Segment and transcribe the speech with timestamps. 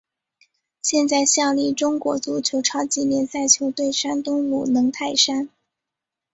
[0.81, 5.47] 现在效力中国足球超级联赛球队山东鲁能泰山。